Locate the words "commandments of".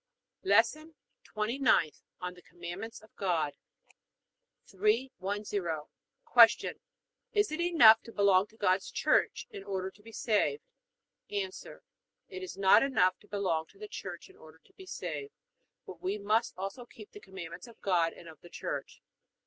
2.41-3.15, 17.19-17.79